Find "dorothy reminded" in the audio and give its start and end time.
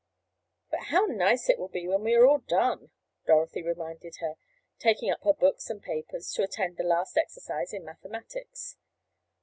3.27-4.15